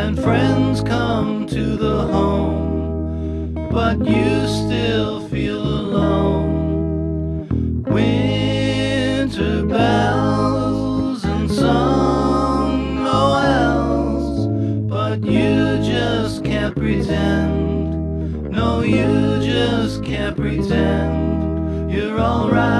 [0.00, 7.82] and friends come to the home, but you still feel alone.
[7.82, 14.46] Winter bells and song Noels,
[14.88, 18.50] but you just can't pretend.
[18.50, 22.79] No, you just can't pretend you're alright.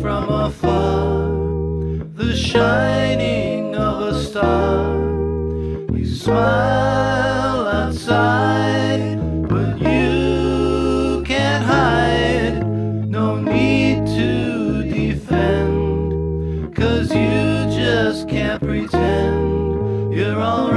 [0.00, 1.28] From afar.
[2.14, 4.94] The shining of a star.
[5.92, 12.66] You smile outside, but you can't hide.
[13.08, 20.75] No need to defend, cause you just can't pretend you're alright.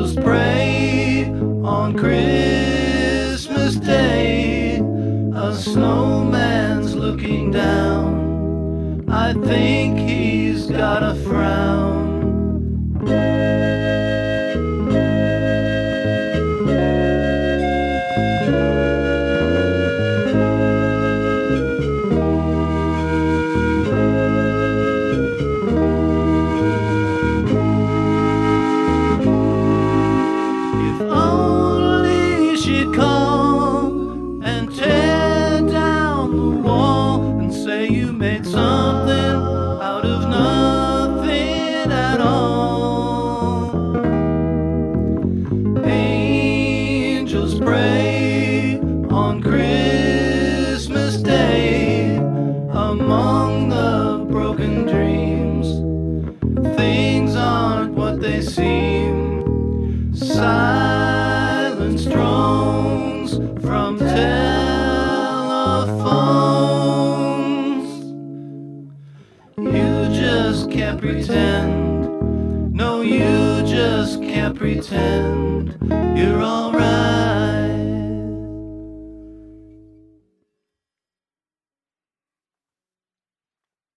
[0.00, 1.24] Angels pray
[1.62, 4.76] on Christmas Day.
[5.34, 9.04] A snowman's looking down.
[9.10, 11.69] I think he's got a frown.
[47.60, 55.66] Angels pray on Christmas Day among the broken dreams.
[56.76, 60.14] Things aren't what they seem.
[60.14, 65.20] Silence drones from telephones.
[69.58, 72.74] You just can't pretend.
[72.74, 75.76] No, you just can't pretend.
[76.16, 76.72] You're all